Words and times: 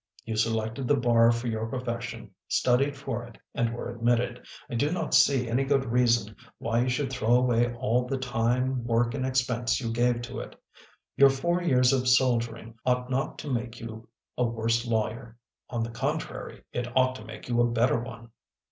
You 0.25 0.35
selected 0.35 0.87
the 0.87 0.95
bar 0.97 1.31
for 1.31 1.45
your 1.45 1.67
profession, 1.67 2.31
studied 2.47 2.97
for 2.97 3.23
it 3.23 3.37
and 3.53 3.71
were 3.71 3.87
admitted. 3.87 4.43
I 4.67 4.73
do 4.73 4.89
not 4.91 5.13
see 5.13 5.47
any 5.47 5.63
good 5.63 5.85
reason 5.85 6.35
why 6.57 6.79
you 6.81 6.89
should 6.89 7.11
throw 7.11 7.35
away 7.35 7.71
all 7.75 8.07
the 8.07 8.17
time, 8.17 8.83
work, 8.83 9.13
and 9.13 9.23
expense 9.27 9.79
you 9.79 9.91
gave 9.91 10.23
to 10.23 10.39
it. 10.39 10.59
Your 11.17 11.29
four 11.29 11.61
years 11.61 11.93
of 11.93 12.07
soldiering 12.07 12.73
ought 12.83 13.11
not 13.11 13.37
to 13.37 13.53
make 13.53 13.79
you 13.79 14.09
a 14.39 14.43
worse 14.43 14.87
lawyer, 14.87 15.37
on 15.69 15.83
the 15.83 15.91
contrary, 15.91 16.63
it 16.73 16.87
ought 16.97 17.13
to 17.17 17.23
make 17.25 17.47
you 17.47 17.61
a 17.61 17.69
better 17.71 17.99
one." 18.01 18.31